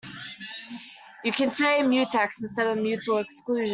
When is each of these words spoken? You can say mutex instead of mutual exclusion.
You 1.23 1.31
can 1.31 1.51
say 1.51 1.77
mutex 1.81 2.41
instead 2.41 2.65
of 2.65 2.79
mutual 2.79 3.19
exclusion. 3.19 3.69